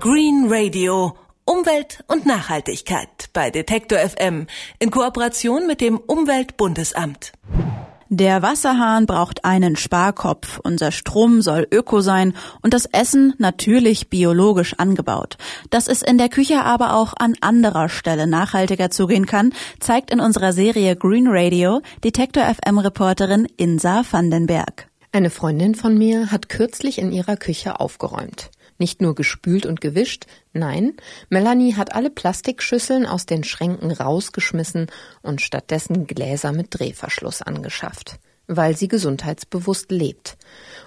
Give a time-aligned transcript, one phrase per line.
[0.00, 4.46] Green Radio Umwelt und Nachhaltigkeit bei Detektor FM
[4.78, 7.32] in Kooperation mit dem Umweltbundesamt.
[8.08, 14.74] Der Wasserhahn braucht einen Sparkopf, unser Strom soll öko sein und das Essen natürlich biologisch
[14.78, 15.36] angebaut.
[15.70, 20.20] Dass es in der Küche aber auch an anderer Stelle nachhaltiger zugehen kann, zeigt in
[20.20, 24.88] unserer Serie Green Radio Detektor FM Reporterin Insa Vandenberg.
[25.10, 28.50] Eine Freundin von mir hat kürzlich in ihrer Küche aufgeräumt.
[28.78, 30.94] Nicht nur gespült und gewischt, nein,
[31.28, 34.86] Melanie hat alle Plastikschüsseln aus den Schränken rausgeschmissen
[35.20, 40.38] und stattdessen Gläser mit Drehverschluss angeschafft, weil sie gesundheitsbewusst lebt.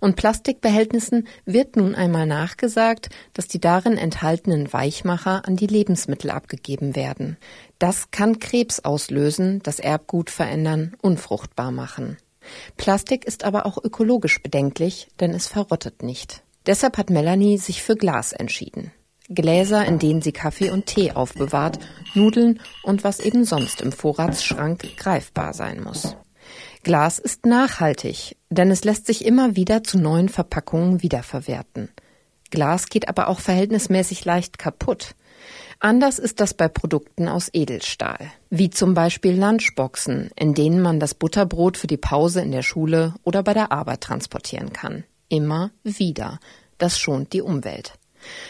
[0.00, 6.94] Und Plastikbehältnissen wird nun einmal nachgesagt, dass die darin enthaltenen Weichmacher an die Lebensmittel abgegeben
[6.94, 7.38] werden.
[7.78, 12.18] Das kann Krebs auslösen, das Erbgut verändern, unfruchtbar machen.
[12.76, 16.42] Plastik ist aber auch ökologisch bedenklich, denn es verrottet nicht.
[16.68, 18.92] Deshalb hat Melanie sich für Glas entschieden.
[19.30, 21.78] Gläser, in denen sie Kaffee und Tee aufbewahrt,
[22.12, 26.14] Nudeln und was eben sonst im Vorratsschrank greifbar sein muss.
[26.82, 31.88] Glas ist nachhaltig, denn es lässt sich immer wieder zu neuen Verpackungen wiederverwerten.
[32.50, 35.14] Glas geht aber auch verhältnismäßig leicht kaputt.
[35.80, 41.14] Anders ist das bei Produkten aus Edelstahl, wie zum Beispiel Lunchboxen, in denen man das
[41.14, 46.38] Butterbrot für die Pause in der Schule oder bei der Arbeit transportieren kann immer wieder.
[46.78, 47.94] Das schont die Umwelt.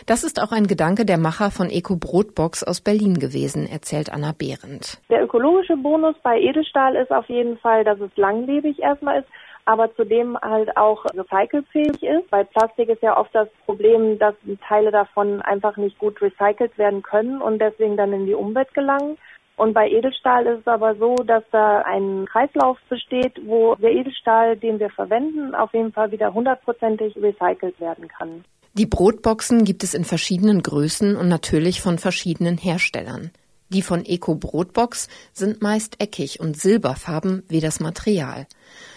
[0.07, 4.33] Das ist auch ein Gedanke der Macher von Eco Brotbox aus Berlin gewesen, erzählt Anna
[4.37, 5.01] Behrendt.
[5.11, 9.29] Der ökologische Bonus bei Edelstahl ist auf jeden Fall, dass es langlebig erstmal ist,
[9.65, 12.31] aber zudem halt auch recycelfähig ist.
[12.31, 14.35] Bei Plastik ist ja oft das Problem, dass
[14.67, 19.19] Teile davon einfach nicht gut recycelt werden können und deswegen dann in die Umwelt gelangen.
[19.59, 24.57] Und bei Edelstahl ist es aber so, dass da ein Kreislauf besteht, wo der Edelstahl,
[24.57, 28.45] den wir verwenden, auf jeden Fall wieder hundertprozentig recycelt werden kann.
[28.75, 33.33] Die Brotboxen gibt es in verschiedenen Größen und natürlich von verschiedenen Herstellern.
[33.71, 38.47] Die von Eco Brotbox sind meist eckig und silberfarben wie das Material.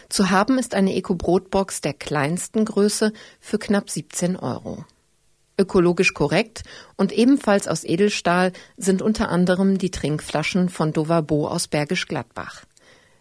[0.10, 4.86] Zu haben ist eine Eco Brotbox der kleinsten Größe für knapp 17 Euro.
[5.62, 6.64] Ökologisch korrekt
[6.98, 12.64] und ebenfalls aus Edelstahl sind unter anderem die Trinkflaschen von Dovabo aus Bergisch Gladbach.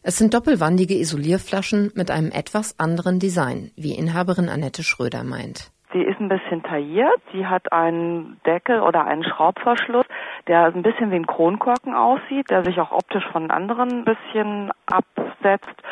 [0.02, 5.70] Es sind doppelwandige Isolierflaschen mit einem etwas anderen Design, wie Inhaberin Annette Schröder meint.
[5.92, 7.20] Sie ist ein bisschen tailliert.
[7.32, 10.06] Sie hat einen Deckel oder einen Schraubverschluss,
[10.46, 14.70] der ein bisschen wie ein Kronkorken aussieht, der sich auch optisch von anderen ein bisschen
[14.86, 15.82] absetzt.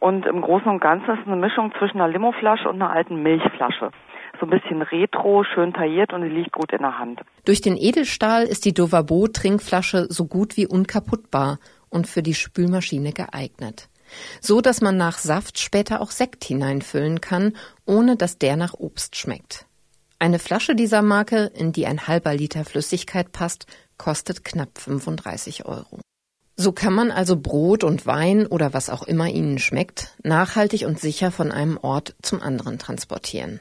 [0.00, 3.22] Und im Großen und Ganzen ist es eine Mischung zwischen einer Limoflasche und einer alten
[3.22, 3.92] Milchflasche
[4.42, 7.20] so ein bisschen retro, schön tailliert und sie liegt gut in der Hand.
[7.44, 13.12] Durch den Edelstahl ist die Dovabo Trinkflasche so gut wie unkaputtbar und für die Spülmaschine
[13.12, 13.88] geeignet.
[14.40, 17.52] So dass man nach Saft später auch Sekt hineinfüllen kann,
[17.86, 19.66] ohne dass der nach Obst schmeckt.
[20.18, 23.66] Eine Flasche dieser Marke, in die ein halber Liter Flüssigkeit passt,
[23.96, 26.00] kostet knapp 35 Euro.
[26.56, 30.98] So kann man also Brot und Wein oder was auch immer Ihnen schmeckt, nachhaltig und
[30.98, 33.60] sicher von einem Ort zum anderen transportieren.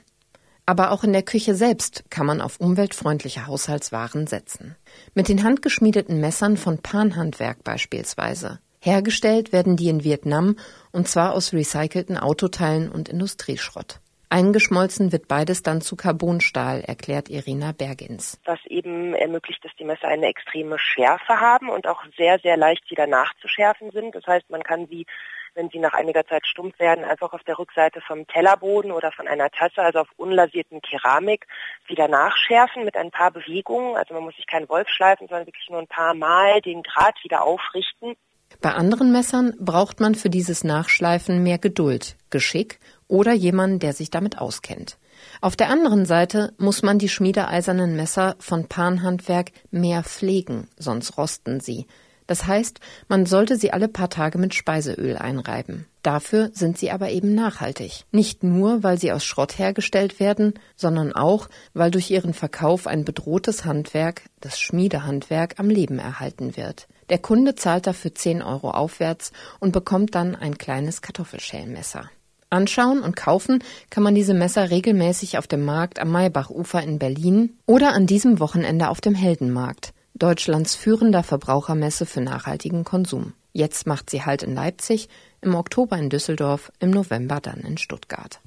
[0.71, 4.77] Aber auch in der Küche selbst kann man auf umweltfreundliche Haushaltswaren setzen.
[5.13, 8.61] Mit den handgeschmiedeten Messern von Panhandwerk beispielsweise.
[8.79, 10.55] Hergestellt werden die in Vietnam
[10.93, 13.99] und zwar aus recycelten Autoteilen und Industrieschrott.
[14.29, 18.39] Eingeschmolzen wird beides dann zu Carbonstahl, erklärt Irina Bergins.
[18.45, 22.89] Was eben ermöglicht, dass die Messer eine extreme Schärfe haben und auch sehr, sehr leicht
[22.89, 24.15] wieder nachzuschärfen sind.
[24.15, 25.05] Das heißt, man kann sie
[25.53, 29.27] wenn sie nach einiger Zeit stumpf werden, einfach auf der Rückseite vom Tellerboden oder von
[29.27, 31.47] einer Tasse, also auf unlasierten Keramik,
[31.87, 33.95] wieder nachschärfen mit ein paar Bewegungen.
[33.95, 37.15] Also man muss sich keinen Wolf schleifen, sondern wirklich nur ein paar Mal den Grad
[37.23, 38.15] wieder aufrichten.
[38.59, 44.11] Bei anderen Messern braucht man für dieses Nachschleifen mehr Geduld, Geschick oder jemanden, der sich
[44.11, 44.97] damit auskennt.
[45.39, 51.59] Auf der anderen Seite muss man die schmiedeeisernen Messer von Panhandwerk mehr pflegen, sonst rosten
[51.59, 51.87] sie.
[52.27, 55.85] Das heißt, man sollte sie alle paar Tage mit Speiseöl einreiben.
[56.03, 58.05] Dafür sind sie aber eben nachhaltig.
[58.11, 63.05] Nicht nur, weil sie aus Schrott hergestellt werden, sondern auch, weil durch ihren Verkauf ein
[63.05, 66.87] bedrohtes Handwerk, das Schmiedehandwerk, am Leben erhalten wird.
[67.09, 72.09] Der Kunde zahlt dafür 10 Euro aufwärts und bekommt dann ein kleines Kartoffelschälmesser.
[72.49, 77.57] Anschauen und kaufen kann man diese Messer regelmäßig auf dem Markt am Maybachufer in Berlin
[77.65, 79.93] oder an diesem Wochenende auf dem Heldenmarkt.
[80.21, 83.33] Deutschlands führender Verbrauchermesse für nachhaltigen Konsum.
[83.53, 85.09] Jetzt macht sie Halt in Leipzig,
[85.41, 88.39] im Oktober in Düsseldorf, im November dann in Stuttgart.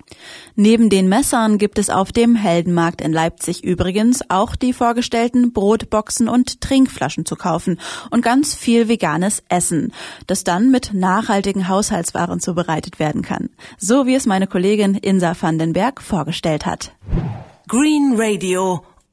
[0.55, 6.29] Neben den Messern gibt es auf dem Heldenmarkt in Leipzig übrigens auch die vorgestellten Brotboxen
[6.29, 7.81] und Trinkflaschen zu kaufen
[8.11, 9.93] und ganz viel veganes Essen,
[10.29, 13.51] das dann mit nachhaltigen Haushaltswaren zubereitet werden kann.
[13.79, 16.93] So wie es meine Kollegin Insa van den Berg vorgestellt hat.
[17.67, 18.85] Green Radio